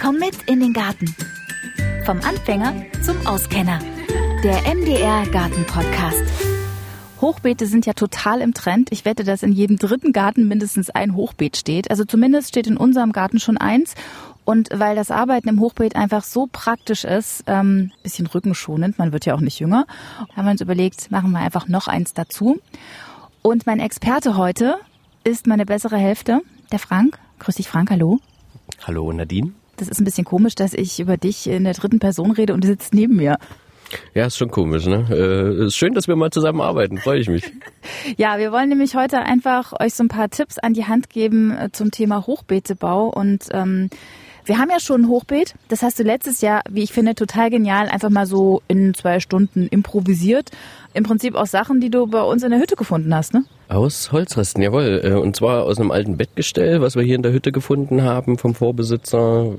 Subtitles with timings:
[0.00, 1.14] Komm mit in den Garten.
[2.06, 3.80] Vom Anfänger zum Auskenner.
[4.42, 6.24] Der MDR Garten Podcast.
[7.20, 8.92] Hochbeete sind ja total im Trend.
[8.92, 11.90] Ich wette, dass in jedem dritten Garten mindestens ein Hochbeet steht.
[11.90, 13.94] Also zumindest steht in unserem Garten schon eins.
[14.46, 19.26] Und weil das Arbeiten im Hochbeet einfach so praktisch ist, ähm, bisschen rückenschonend, man wird
[19.26, 19.84] ja auch nicht jünger,
[20.34, 22.58] haben wir uns überlegt, machen wir einfach noch eins dazu.
[23.42, 24.78] Und mein Experte heute
[25.24, 26.40] ist meine bessere Hälfte,
[26.72, 27.18] der Frank.
[27.38, 28.18] Grüß dich, Frank, hallo.
[28.86, 29.52] Hallo, Nadine.
[29.80, 32.62] Das ist ein bisschen komisch, dass ich über dich in der dritten Person rede und
[32.62, 33.38] du sitzt neben mir.
[34.14, 35.06] Ja, ist schon komisch, ne?
[35.10, 37.50] Äh, ist schön, dass wir mal zusammen arbeiten, freue ich mich.
[38.18, 41.50] ja, wir wollen nämlich heute einfach euch so ein paar Tipps an die Hand geben
[41.50, 43.88] äh, zum Thema Hochbeetebau und ähm,
[44.50, 45.54] wir haben ja schon ein Hochbeet.
[45.68, 49.20] Das hast du letztes Jahr, wie ich finde, total genial, einfach mal so in zwei
[49.20, 50.50] Stunden improvisiert.
[50.92, 53.44] Im Prinzip aus Sachen, die du bei uns in der Hütte gefunden hast, ne?
[53.68, 55.02] Aus Holzresten, jawohl.
[55.04, 58.38] Äh, und zwar aus einem alten Bettgestell, was wir hier in der Hütte gefunden haben
[58.38, 59.52] vom Vorbesitzer,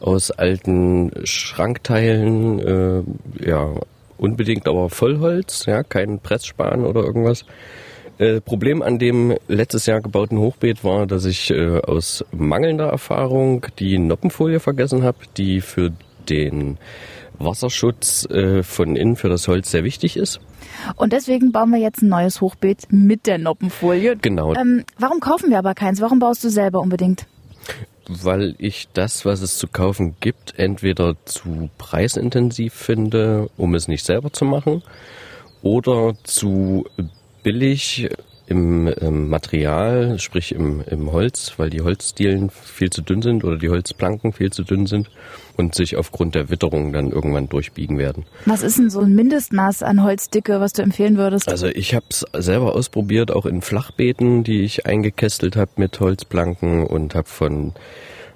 [0.00, 3.70] aus alten Schrankteilen, äh, ja,
[4.18, 7.46] unbedingt aber Vollholz, ja, kein Pressspan oder irgendwas.
[8.18, 13.66] Äh, Problem an dem letztes Jahr gebauten Hochbeet war, dass ich äh, aus mangelnder Erfahrung
[13.78, 15.92] die Noppenfolie vergessen habe, die für
[16.28, 16.78] den
[17.38, 20.40] Wasserschutz äh, von innen für das Holz sehr wichtig ist.
[20.96, 24.16] Und deswegen bauen wir jetzt ein neues Hochbeet mit der Noppenfolie.
[24.16, 24.54] Genau.
[24.54, 26.00] Ähm, warum kaufen wir aber keins?
[26.00, 27.26] Warum baust du selber unbedingt?
[28.08, 34.06] Weil ich das, was es zu kaufen gibt, entweder zu preisintensiv finde, um es nicht
[34.06, 34.82] selber zu machen,
[35.62, 36.86] oder zu
[37.46, 38.08] billig
[38.48, 43.56] im, im Material, sprich im, im Holz, weil die Holzdielen viel zu dünn sind oder
[43.56, 45.08] die Holzplanken viel zu dünn sind
[45.56, 48.24] und sich aufgrund der Witterung dann irgendwann durchbiegen werden.
[48.46, 51.48] Was ist denn so ein Mindestmaß an Holzdicke, was du empfehlen würdest?
[51.48, 56.84] Also ich habe es selber ausprobiert, auch in Flachbeeten, die ich eingekästelt habe mit Holzplanken
[56.84, 57.74] und habe von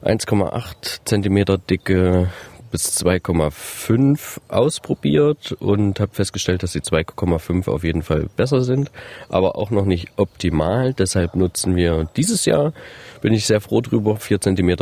[0.05, 2.29] 1,8 Zentimeter dicke
[2.71, 8.91] bis 2,5 ausprobiert und habe festgestellt, dass die 2,5 auf jeden Fall besser sind,
[9.29, 10.95] aber auch noch nicht optimal.
[10.95, 12.73] Deshalb nutzen wir dieses Jahr,
[13.21, 14.77] bin ich sehr froh drüber, 4 cm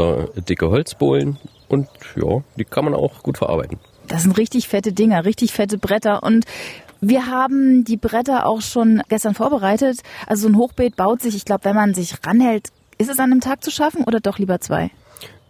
[0.49, 1.38] dicke Holzbohlen
[1.69, 3.78] und ja, die kann man auch gut verarbeiten.
[4.06, 6.44] Das sind richtig fette Dinger, richtig fette Bretter und
[7.00, 10.00] wir haben die Bretter auch schon gestern vorbereitet.
[10.26, 12.69] Also so ein Hochbeet baut sich, ich glaube, wenn man sich ranhält,
[12.99, 14.91] ist es an einem Tag zu schaffen oder doch lieber zwei?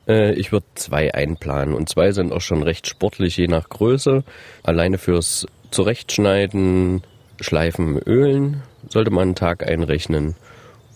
[0.08, 4.24] Äh, ich würde zwei einplanen und zwei sind auch schon recht sportlich, je nach Größe.
[4.62, 7.02] Alleine fürs Zurechtschneiden,
[7.40, 10.34] Schleifen, Ölen sollte man einen Tag einrechnen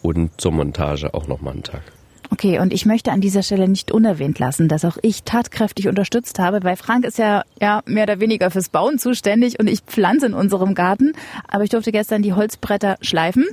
[0.00, 1.82] und zur Montage auch nochmal einen Tag.
[2.30, 6.38] Okay, und ich möchte an dieser Stelle nicht unerwähnt lassen, dass auch ich tatkräftig unterstützt
[6.38, 10.26] habe, weil Frank ist ja, ja mehr oder weniger fürs Bauen zuständig und ich pflanze
[10.26, 11.12] in unserem Garten.
[11.46, 13.44] Aber ich durfte gestern die Holzbretter schleifen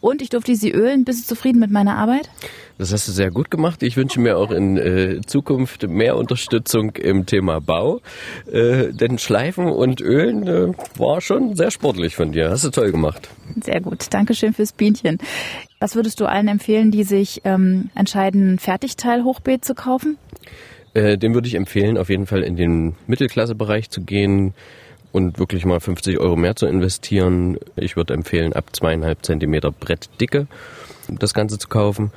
[0.00, 1.04] und ich durfte sie ölen.
[1.04, 2.30] Bist du zufrieden mit meiner Arbeit?
[2.78, 3.82] Das hast du sehr gut gemacht.
[3.82, 8.00] Ich wünsche mir auch in äh, Zukunft mehr Unterstützung im Thema Bau.
[8.50, 12.50] Äh, denn Schleifen und Ölen äh, war schon sehr sportlich von dir.
[12.50, 13.28] Hast du toll gemacht.
[13.62, 14.06] Sehr gut.
[14.10, 15.18] Dankeschön fürs Bienchen.
[15.80, 20.18] Was würdest du allen empfehlen, die sich ähm, entscheiden, Fertigteil-Hochbeet zu kaufen?
[20.92, 24.54] Äh, dem würde ich empfehlen, auf jeden Fall in den Mittelklassebereich zu gehen
[25.16, 27.56] und wirklich mal 50 Euro mehr zu investieren.
[27.74, 30.46] Ich würde empfehlen, ab zweieinhalb Zentimeter Brettdicke
[31.08, 32.12] das Ganze zu kaufen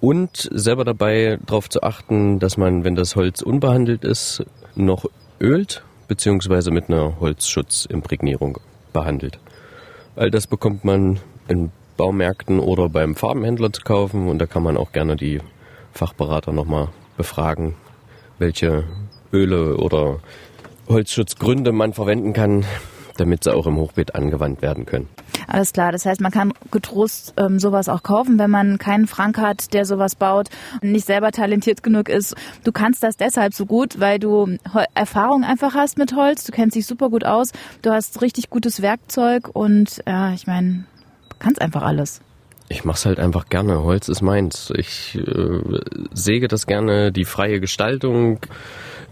[0.00, 4.44] und selber dabei darauf zu achten, dass man, wenn das Holz unbehandelt ist,
[4.76, 5.06] noch
[5.40, 8.58] ölt beziehungsweise mit einer Holzschutzimprägnierung
[8.92, 9.40] behandelt.
[10.14, 14.76] All das bekommt man in Baumärkten oder beim Farbenhändler zu kaufen und da kann man
[14.76, 15.40] auch gerne die
[15.92, 17.74] Fachberater nochmal befragen,
[18.38, 18.84] welche
[19.32, 20.20] Öle oder
[20.88, 22.64] Holzschutzgründe man verwenden kann,
[23.16, 25.08] damit sie auch im Hochbeet angewandt werden können.
[25.46, 29.38] Alles klar, das heißt, man kann getrost ähm, sowas auch kaufen, wenn man keinen Frank
[29.38, 30.48] hat, der sowas baut
[30.82, 32.34] und nicht selber talentiert genug ist.
[32.64, 34.56] Du kannst das deshalb so gut, weil du
[34.94, 37.52] Erfahrung einfach hast mit Holz, du kennst dich super gut aus,
[37.82, 40.84] du hast richtig gutes Werkzeug und ja, ich meine,
[41.38, 42.20] kannst einfach alles.
[42.68, 43.82] Ich mach's halt einfach gerne.
[43.82, 44.72] Holz ist meins.
[44.74, 45.60] Ich äh,
[46.14, 48.40] säge das gerne, die freie Gestaltung,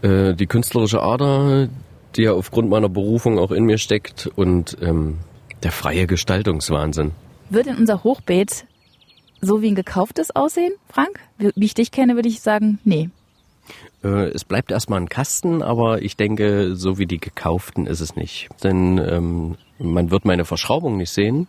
[0.03, 1.69] äh, die künstlerische Ader,
[2.17, 5.19] die ja aufgrund meiner Berufung auch in mir steckt und ähm,
[5.63, 7.13] der freie Gestaltungswahnsinn.
[7.51, 8.67] Wird in unser Hochbeet
[9.41, 11.21] so wie ein gekauftes aussehen, Frank?
[11.39, 13.11] Wie ich dich kenne, würde ich sagen, nee.
[14.03, 18.17] Äh, es bleibt erstmal ein Kasten, aber ich denke, so wie die gekauften ist es
[18.17, 18.49] nicht.
[18.63, 21.49] Denn ähm, man wird meine Verschraubung nicht sehen,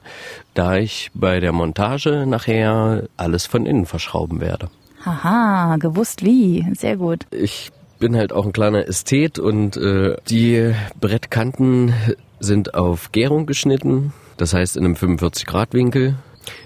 [0.53, 4.69] da ich bei der Montage nachher alles von innen verschrauben werde.
[5.05, 6.65] Haha, gewusst wie.
[6.73, 7.25] Sehr gut.
[7.31, 7.71] Ich
[8.03, 11.93] bin halt auch ein kleiner Ästhet und äh, die Brettkanten
[12.41, 16.15] sind auf Gärung geschnitten, das heißt in einem 45 Grad Winkel.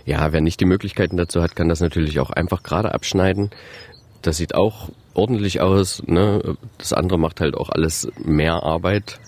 [0.03, 3.51] Ja, wer nicht die Möglichkeiten dazu hat, kann das natürlich auch einfach gerade abschneiden.
[4.23, 6.01] Das sieht auch ordentlich aus.
[6.07, 6.57] Ne?
[6.79, 9.19] Das andere macht halt auch alles mehr Arbeit.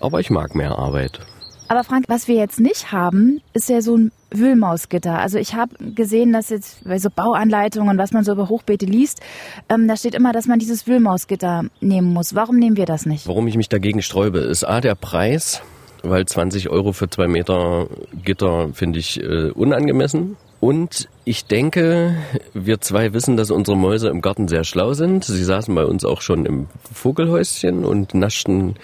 [0.00, 1.20] Aber ich mag mehr Arbeit.
[1.68, 5.18] Aber Frank, was wir jetzt nicht haben, ist ja so ein Wühlmausgitter.
[5.18, 9.20] Also ich habe gesehen, dass jetzt bei so Bauanleitungen, was man so über Hochbeete liest,
[9.68, 12.34] ähm, da steht immer, dass man dieses Wühlmausgitter nehmen muss.
[12.34, 13.28] Warum nehmen wir das nicht?
[13.28, 15.62] Warum ich mich dagegen sträube, ist A, der Preis,
[16.02, 17.88] weil 20 Euro für zwei Meter
[18.24, 20.36] Gitter finde ich äh, unangemessen.
[20.60, 22.16] Und ich denke,
[22.52, 25.24] wir zwei wissen, dass unsere Mäuse im Garten sehr schlau sind.
[25.24, 28.74] Sie saßen bei uns auch schon im Vogelhäuschen und naschten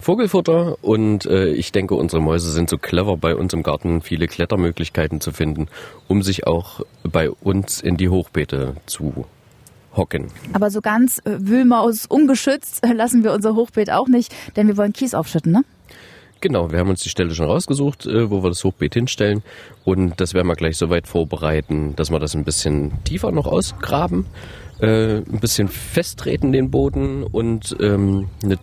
[0.00, 4.28] Vogelfutter und äh, ich denke, unsere Mäuse sind so clever bei uns im Garten viele
[4.28, 5.68] Klettermöglichkeiten zu finden,
[6.06, 9.26] um sich auch bei uns in die Hochbeete zu
[9.96, 10.28] hocken.
[10.52, 14.76] Aber so ganz äh, Wühlmaus ungeschützt äh, lassen wir unser Hochbeet auch nicht, denn wir
[14.76, 15.64] wollen Kies aufschütten, ne?
[16.40, 19.42] Genau, wir haben uns die Stelle schon rausgesucht, äh, wo wir das Hochbeet hinstellen.
[19.84, 23.46] Und das werden wir gleich so weit vorbereiten, dass wir das ein bisschen tiefer noch
[23.46, 24.26] ausgraben,
[24.80, 28.58] äh, ein bisschen festtreten den Boden und ähm, eine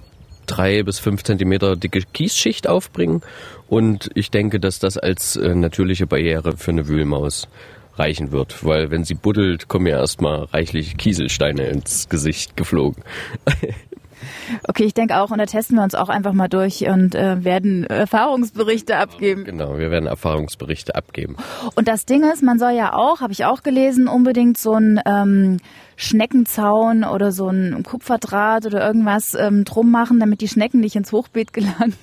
[0.56, 3.22] drei bis fünf Zentimeter dicke Kiesschicht aufbringen.
[3.68, 7.48] Und ich denke, dass das als äh, natürliche Barriere für eine Wühlmaus
[7.98, 13.04] reichen wird, weil wenn sie buddelt, kommen ja erstmal reichlich Kieselsteine ins Gesicht geflogen.
[14.68, 17.44] Okay, ich denke auch, und da testen wir uns auch einfach mal durch und äh,
[17.44, 19.44] werden Erfahrungsberichte abgeben.
[19.44, 21.36] Genau, wir werden Erfahrungsberichte abgeben.
[21.76, 25.00] Und das Ding ist, man soll ja auch, habe ich auch gelesen, unbedingt so ein
[25.06, 25.58] ähm,
[25.98, 31.12] Schneckenzaun oder so ein Kupferdraht oder irgendwas ähm, drum machen, damit die Schnecken nicht ins
[31.12, 31.96] Hochbeet gelangen.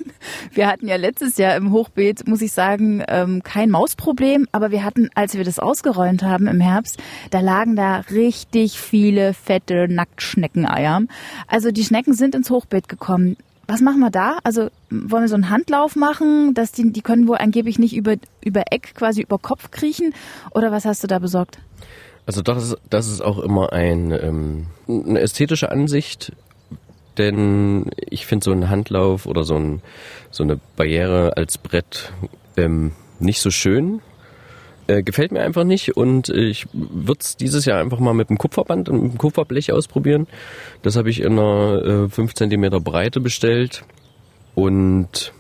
[0.53, 4.85] Wir hatten ja letztes Jahr im Hochbeet, muss ich sagen, ähm, kein Mausproblem, aber wir
[4.85, 6.99] hatten, als wir das ausgeräumt haben im Herbst,
[7.31, 11.03] da lagen da richtig viele fette Nacktschneckeneier.
[11.47, 13.37] Also die Schnecken sind ins Hochbeet gekommen.
[13.67, 14.39] Was machen wir da?
[14.43, 18.17] Also wollen wir so einen Handlauf machen, dass die, die können wohl angeblich nicht über,
[18.45, 20.13] über Eck, quasi über Kopf kriechen?
[20.51, 21.59] Oder was hast du da besorgt?
[22.27, 26.33] Also das ist, das ist auch immer ein, ähm, eine ästhetische Ansicht,
[27.19, 29.83] denn ich finde so einen Handlauf oder so, ein,
[30.31, 32.13] so eine Barriere als Brett
[32.57, 34.01] ähm, nicht so schön.
[34.89, 38.39] Äh, gefällt mir einfach nicht und ich würde es dieses Jahr einfach mal mit dem
[38.39, 40.27] Kupferband und mit dem Kupferblech ausprobieren.
[40.83, 43.85] Das habe ich in einer äh, 5 cm Breite bestellt
[44.55, 45.33] und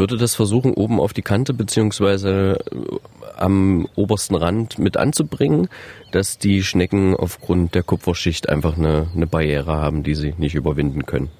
[0.00, 2.96] würde das versuchen, oben auf die Kante beziehungsweise äh,
[3.36, 5.68] am obersten Rand mit anzubringen,
[6.10, 11.06] dass die Schnecken aufgrund der Kupferschicht einfach eine, eine Barriere haben, die sie nicht überwinden
[11.06, 11.30] können.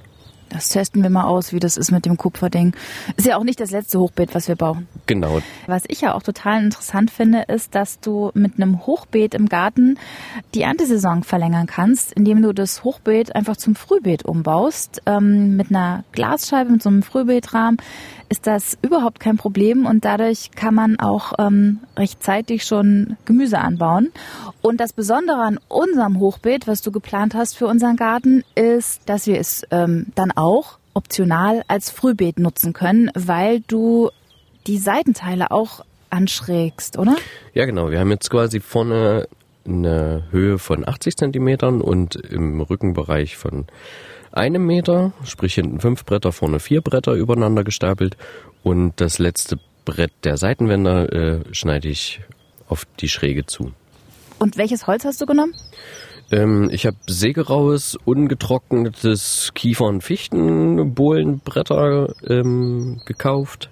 [0.51, 2.75] Das testen wir mal aus, wie das ist mit dem Kupferding.
[3.17, 4.89] Ist ja auch nicht das letzte Hochbeet, was wir bauen.
[5.06, 5.41] Genau.
[5.69, 9.97] Was ich ja auch total interessant finde, ist, dass du mit einem Hochbeet im Garten
[10.55, 15.03] die Erntesaison verlängern kannst, indem du das Hochbeet einfach zum Frühbeet umbaust.
[15.06, 17.77] Ähm, mit einer Glasscheibe, mit so einem Frühbeetrahmen
[18.31, 24.12] ist das überhaupt kein Problem und dadurch kann man auch ähm, rechtzeitig schon Gemüse anbauen.
[24.62, 29.27] Und das Besondere an unserem Hochbeet, was du geplant hast für unseren Garten, ist, dass
[29.27, 34.11] wir es ähm, dann auch optional als Frühbeet nutzen können, weil du
[34.69, 37.17] die Seitenteile auch anschrägst, oder?
[37.53, 37.91] Ja, genau.
[37.91, 39.27] Wir haben jetzt quasi vorne
[39.67, 43.67] eine Höhe von 80 Zentimetern und im Rückenbereich von
[44.32, 48.17] einem Meter, sprich hinten fünf Bretter, vorne vier Bretter übereinander gestapelt
[48.62, 52.21] und das letzte Brett der Seitenwände äh, schneide ich
[52.69, 53.73] auf die Schräge zu.
[54.38, 55.55] Und welches Holz hast du genommen?
[56.31, 63.70] Ähm, ich habe sägeraues, ungetrocknetes Kiefer- und Fichtenbohlenbretter ähm, gekauft.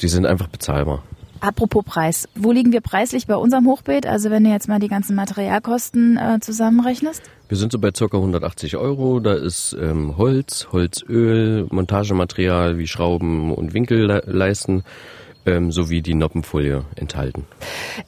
[0.00, 1.02] Die sind einfach bezahlbar.
[1.46, 4.04] Apropos Preis, wo liegen wir preislich bei unserem Hochbeet?
[4.04, 7.22] Also wenn du jetzt mal die ganzen Materialkosten äh, zusammenrechnest?
[7.46, 8.04] Wir sind so bei ca.
[8.04, 9.20] 180 Euro.
[9.20, 14.82] Da ist ähm, Holz, Holzöl, Montagematerial wie Schrauben und Winkelleisten
[15.46, 17.44] ähm, sowie die Noppenfolie enthalten.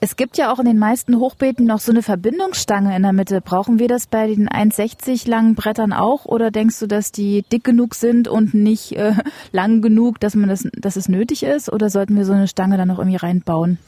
[0.01, 3.41] Es gibt ja auch in den meisten Hochbeeten noch so eine Verbindungsstange in der Mitte.
[3.41, 7.65] Brauchen wir das bei den 1,60 langen Brettern auch oder denkst du, dass die dick
[7.65, 9.15] genug sind und nicht äh,
[9.53, 11.73] lang genug, dass man das, dass es nötig ist?
[11.73, 13.79] Oder sollten wir so eine Stange dann noch irgendwie reinbauen?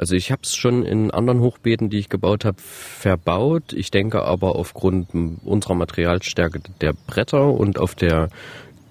[0.00, 3.74] Also ich habe es schon in anderen Hochbeeten, die ich gebaut habe, verbaut.
[3.74, 5.08] Ich denke aber aufgrund
[5.44, 8.30] unserer Materialstärke der Bretter und auf der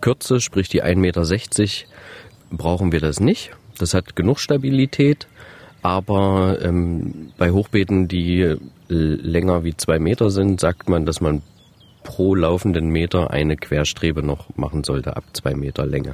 [0.02, 1.26] Kürze, sprich die 1,60 Meter,
[2.52, 3.52] brauchen wir das nicht.
[3.80, 5.28] Das hat genug Stabilität,
[5.82, 8.56] aber ähm, bei Hochbeeten, die
[8.88, 11.42] länger wie zwei Meter sind, sagt man, dass man
[12.04, 16.14] pro laufenden Meter eine Querstrebe noch machen sollte ab zwei Meter Länge.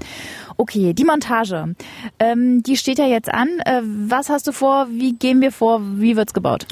[0.57, 1.75] Okay, die Montage,
[2.19, 3.47] ähm, die steht ja jetzt an.
[3.65, 4.87] Äh, was hast du vor?
[4.91, 5.81] Wie gehen wir vor?
[5.97, 6.65] Wie wird's gebaut?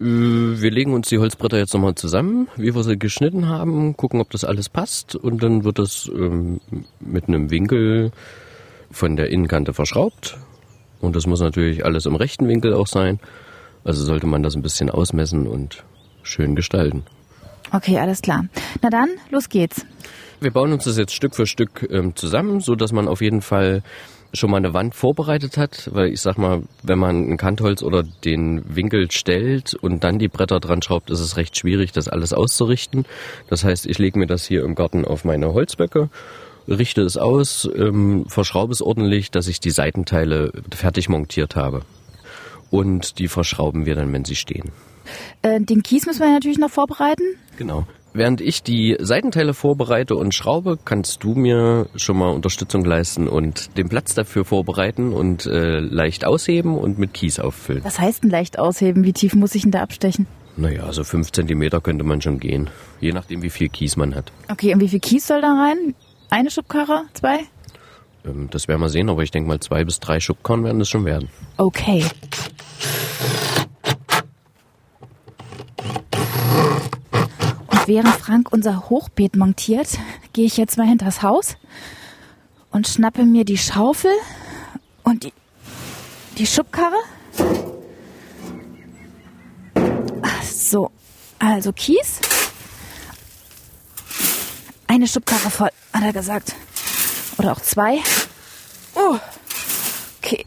[0.00, 4.20] Äh, wir legen uns die Holzbretter jetzt nochmal zusammen, wie wir sie geschnitten haben, gucken,
[4.20, 6.60] ob das alles passt und dann wird das ähm,
[7.00, 8.12] mit einem Winkel
[8.94, 10.38] von der Innenkante verschraubt.
[11.00, 13.20] Und das muss natürlich alles im rechten Winkel auch sein.
[13.84, 15.84] Also sollte man das ein bisschen ausmessen und
[16.22, 17.02] schön gestalten.
[17.72, 18.46] Okay, alles klar.
[18.82, 19.84] Na dann, los geht's.
[20.40, 23.42] Wir bauen uns das jetzt Stück für Stück ähm, zusammen, so dass man auf jeden
[23.42, 23.82] Fall
[24.32, 28.02] schon mal eine Wand vorbereitet hat, weil ich sag mal, wenn man ein Kantholz oder
[28.02, 32.32] den Winkel stellt und dann die Bretter dran schraubt, ist es recht schwierig, das alles
[32.32, 33.06] auszurichten.
[33.48, 36.10] Das heißt, ich lege mir das hier im Garten auf meine Holzböcke,
[36.68, 41.82] richte es aus, ähm, verschraube es ordentlich, dass ich die Seitenteile fertig montiert habe.
[42.70, 44.72] Und die verschrauben wir dann, wenn sie stehen.
[45.42, 47.24] Äh, den Kies müssen wir natürlich noch vorbereiten.
[47.56, 47.86] Genau.
[48.16, 53.76] Während ich die Seitenteile vorbereite und schraube, kannst du mir schon mal Unterstützung leisten und
[53.76, 57.82] den Platz dafür vorbereiten und äh, leicht ausheben und mit Kies auffüllen.
[57.82, 59.02] Was heißt denn leicht ausheben?
[59.02, 60.28] Wie tief muss ich denn da abstechen?
[60.56, 62.70] Naja, so fünf Zentimeter könnte man schon gehen.
[63.00, 64.30] Je nachdem, wie viel Kies man hat.
[64.48, 65.96] Okay, und wie viel Kies soll da rein?
[66.34, 67.04] Eine Schubkarre?
[67.12, 67.46] Zwei?
[68.24, 70.88] Ähm, das werden wir sehen, aber ich denke mal zwei bis drei Schubkarren werden das
[70.88, 71.28] schon werden.
[71.58, 72.04] Okay.
[77.70, 79.96] Und während Frank unser Hochbeet montiert,
[80.32, 81.56] gehe ich jetzt mal hinters Haus
[82.72, 84.10] und schnappe mir die Schaufel
[85.04, 85.32] und die,
[86.36, 86.96] die Schubkarre.
[90.42, 90.90] So,
[91.38, 92.18] also Kies.
[94.86, 96.54] Eine Schubkarre voll, hat er gesagt.
[97.38, 98.00] Oder auch zwei.
[98.94, 99.18] Oh,
[100.22, 100.46] okay.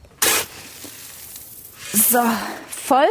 [1.91, 2.19] So,
[2.69, 3.07] voll.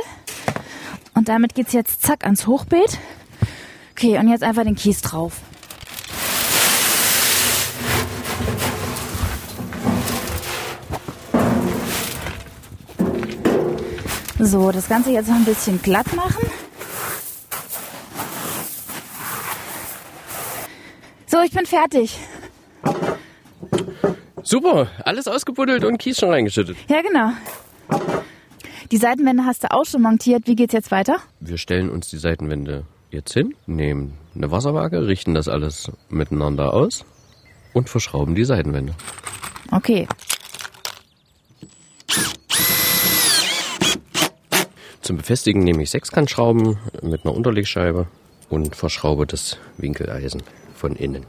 [1.14, 2.98] Und damit geht's jetzt zack ans Hochbeet.
[3.92, 5.34] Okay, und jetzt einfach den Kies drauf.
[14.38, 16.46] So, das Ganze jetzt noch ein bisschen glatt machen.
[21.46, 22.18] Ich bin fertig.
[24.42, 26.76] Super, alles ausgebuddelt und Kies schon reingeschüttet.
[26.88, 27.30] Ja, genau.
[28.90, 30.46] Die Seitenwände hast du auch schon montiert.
[30.46, 31.18] Wie geht's jetzt weiter?
[31.40, 37.04] Wir stellen uns die Seitenwände jetzt hin, nehmen eine Wasserwaage, richten das alles miteinander aus
[37.72, 38.94] und verschrauben die Seitenwände.
[39.70, 40.06] Okay.
[45.00, 48.08] Zum Befestigen nehme ich Sechskantschrauben mit einer Unterlegscheibe
[48.48, 50.42] und verschraube das Winkeleisen
[50.74, 51.26] von innen.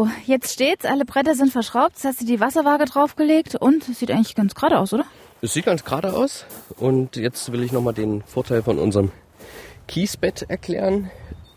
[0.00, 0.86] So, jetzt steht's.
[0.86, 1.90] Alle Bretter sind verschraubt.
[1.96, 5.04] Jetzt hast du die Wasserwaage draufgelegt und es sieht eigentlich ganz gerade aus, oder?
[5.42, 6.46] Es sieht ganz gerade aus
[6.78, 9.12] und jetzt will ich nochmal den Vorteil von unserem
[9.88, 11.10] Kiesbett erklären.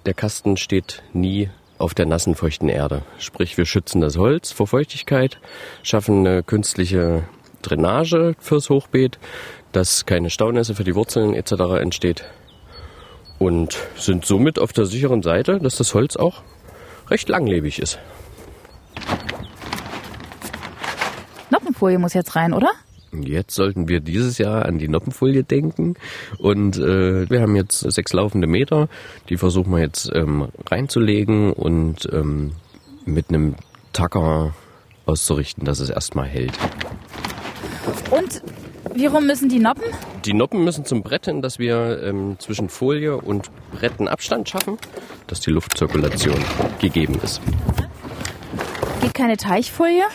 [0.05, 3.03] Der Kasten steht nie auf der nassen, feuchten Erde.
[3.17, 5.39] Sprich, wir schützen das Holz vor Feuchtigkeit,
[5.81, 7.23] schaffen eine künstliche
[7.61, 9.19] Drainage fürs Hochbeet,
[9.71, 11.79] dass keine Staunässe für die Wurzeln etc.
[11.79, 12.25] entsteht
[13.39, 16.43] und sind somit auf der sicheren Seite, dass das Holz auch
[17.09, 17.99] recht langlebig ist.
[21.83, 22.69] Noppenfolie muss jetzt rein, oder?
[23.11, 25.95] Jetzt sollten wir dieses Jahr an die Noppenfolie denken
[26.37, 28.87] und äh, wir haben jetzt sechs laufende Meter,
[29.29, 32.53] die versuchen wir jetzt ähm, reinzulegen und ähm,
[33.05, 33.55] mit einem
[33.91, 34.53] Tacker
[35.05, 36.53] auszurichten, dass es erstmal hält.
[38.09, 38.41] Und
[38.95, 39.83] wie rum müssen die Noppen?
[40.23, 44.47] Die Noppen müssen zum Brett hin, dass wir ähm, zwischen Folie und Brett einen Abstand
[44.47, 44.77] schaffen,
[45.27, 46.37] dass die Luftzirkulation
[46.79, 47.41] gegeben ist.
[49.01, 50.05] Geht keine Teichfolie?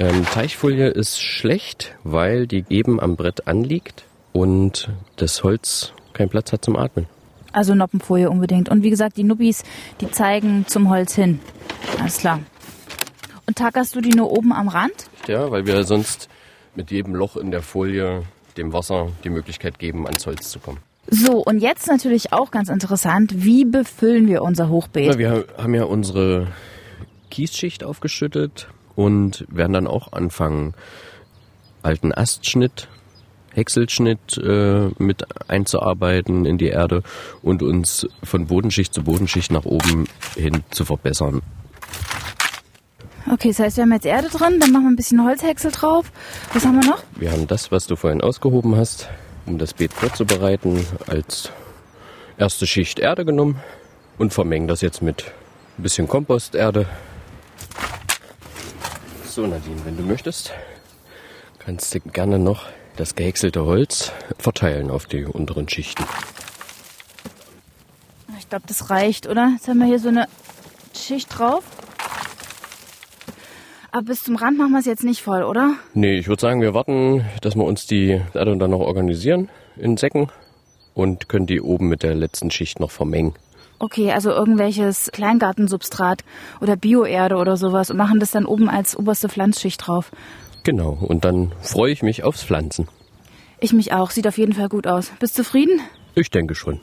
[0.00, 6.52] Ähm, Teichfolie ist schlecht, weil die eben am Brett anliegt und das Holz keinen Platz
[6.52, 7.06] hat zum Atmen.
[7.52, 8.68] Also Noppenfolie unbedingt.
[8.68, 9.64] Und wie gesagt, die Nubbis,
[10.00, 11.40] die zeigen zum Holz hin.
[12.00, 12.40] Alles klar.
[13.46, 15.08] Und tackerst du die nur oben am Rand?
[15.26, 16.28] Ja, weil wir sonst
[16.76, 18.22] mit jedem Loch in der Folie
[18.56, 20.78] dem Wasser die Möglichkeit geben, ans Holz zu kommen.
[21.10, 25.12] So, und jetzt natürlich auch ganz interessant, wie befüllen wir unser Hochbeet?
[25.12, 26.48] Na, wir haben ja unsere
[27.30, 30.74] Kiesschicht aufgeschüttet und werden dann auch anfangen,
[31.82, 32.88] alten Astschnitt,
[33.54, 37.04] Häckselschnitt äh, mit einzuarbeiten in die Erde
[37.40, 41.42] und uns von Bodenschicht zu Bodenschicht nach oben hin zu verbessern.
[43.32, 46.10] Okay, das heißt, wir haben jetzt Erde drin, dann machen wir ein bisschen Holzhäcksel drauf.
[46.52, 47.04] Was haben wir noch?
[47.14, 49.08] Wir haben das, was du vorhin ausgehoben hast,
[49.46, 51.52] um das Beet vorzubereiten, als
[52.36, 53.60] erste Schicht Erde genommen
[54.18, 55.26] und vermengen das jetzt mit
[55.78, 56.86] ein bisschen Komposterde.
[59.38, 60.52] So Nadine, wenn du möchtest,
[61.60, 62.64] kannst du gerne noch
[62.96, 66.04] das gehäckselte Holz verteilen auf die unteren Schichten.
[68.36, 69.52] Ich glaube, das reicht, oder?
[69.54, 70.26] Jetzt haben wir hier so eine
[70.92, 71.62] Schicht drauf.
[73.92, 75.74] Aber bis zum Rand machen wir es jetzt nicht voll, oder?
[75.94, 79.96] Nee, ich würde sagen, wir warten, dass wir uns die Erde dann noch organisieren in
[79.96, 80.32] Säcken
[80.94, 83.34] und können die oben mit der letzten Schicht noch vermengen.
[83.78, 86.24] Okay, also irgendwelches Kleingartensubstrat
[86.60, 90.10] oder Bioerde oder sowas und machen das dann oben als oberste Pflanzschicht drauf.
[90.64, 92.88] Genau, und dann freue ich mich aufs Pflanzen.
[93.60, 94.10] Ich mich auch.
[94.10, 95.12] Sieht auf jeden Fall gut aus.
[95.18, 95.80] Bist zufrieden?
[96.14, 96.80] Ich denke schon.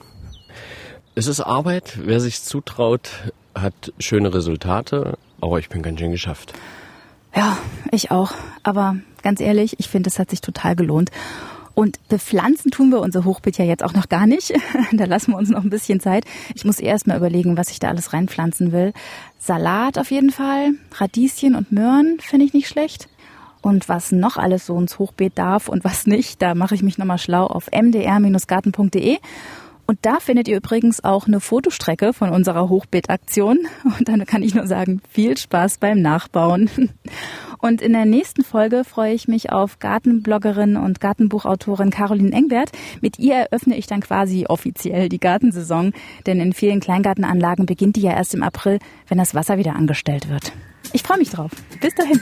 [1.15, 1.97] Es ist Arbeit.
[2.03, 3.09] Wer sich zutraut,
[3.53, 5.17] hat schöne Resultate.
[5.41, 6.53] Aber ich bin ganz schön geschafft.
[7.35, 7.57] Ja,
[7.91, 8.31] ich auch.
[8.63, 11.11] Aber ganz ehrlich, ich finde, es hat sich total gelohnt.
[11.75, 14.53] Und bepflanzen tun wir unser Hochbeet ja jetzt auch noch gar nicht.
[14.93, 16.25] da lassen wir uns noch ein bisschen Zeit.
[16.55, 18.93] Ich muss erst mal überlegen, was ich da alles reinpflanzen will.
[19.39, 23.09] Salat auf jeden Fall, Radieschen und Möhren finde ich nicht schlecht.
[23.61, 26.97] Und was noch alles so ins Hochbeet darf und was nicht, da mache ich mich
[26.97, 29.17] nochmal schlau auf mdr-garten.de.
[29.87, 33.59] Und da findet ihr übrigens auch eine Fotostrecke von unserer Hochbeetaktion.
[33.83, 36.69] Und dann kann ich nur sagen, viel Spaß beim Nachbauen.
[37.59, 42.71] Und in der nächsten Folge freue ich mich auf Gartenbloggerin und Gartenbuchautorin Caroline Engbert.
[43.01, 45.93] Mit ihr eröffne ich dann quasi offiziell die Gartensaison,
[46.25, 50.29] denn in vielen Kleingartenanlagen beginnt die ja erst im April, wenn das Wasser wieder angestellt
[50.29, 50.51] wird.
[50.93, 51.51] Ich freue mich drauf.
[51.81, 52.19] Bis dahin.